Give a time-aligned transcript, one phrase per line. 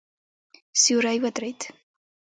[0.81, 1.59] سیوری ودرېد.